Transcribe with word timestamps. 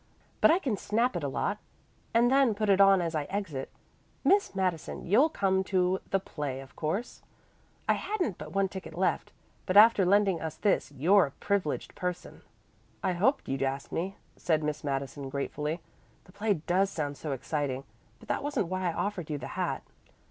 But 0.41 0.49
I 0.49 0.57
can 0.57 0.77
snap 0.77 1.15
it 1.15 1.23
a 1.23 1.27
lot, 1.27 1.59
and 2.11 2.31
then 2.31 2.55
put 2.55 2.71
it 2.71 2.81
on 2.81 3.03
as 3.03 3.13
I 3.13 3.25
exit. 3.25 3.69
Miss 4.23 4.55
Madison, 4.55 5.05
you'll 5.05 5.29
come 5.29 5.63
to 5.65 5.99
the 6.09 6.19
play 6.19 6.59
of 6.59 6.75
course. 6.75 7.21
I 7.87 7.93
hadn't 7.93 8.39
but 8.39 8.51
one 8.51 8.67
ticket 8.67 8.95
left, 8.97 9.31
but 9.67 9.77
after 9.77 10.03
lending 10.03 10.41
us 10.41 10.55
this 10.55 10.91
you're 10.91 11.27
a 11.27 11.31
privileged 11.37 11.93
person." 11.93 12.41
"I 13.03 13.13
hoped 13.13 13.47
you'd 13.47 13.61
ask 13.61 13.91
me," 13.91 14.17
said 14.37 14.63
Miss 14.63 14.83
Madison 14.83 15.29
gratefully. 15.29 15.81
"The 16.23 16.31
play 16.31 16.55
does 16.55 16.89
sound 16.89 17.15
so 17.15 17.31
exciting. 17.31 17.83
But 18.17 18.27
that 18.27 18.41
wasn't 18.41 18.69
why 18.69 18.89
I 18.89 18.93
offered 18.93 19.29
you 19.29 19.37
the 19.37 19.49
hat." 19.53 19.83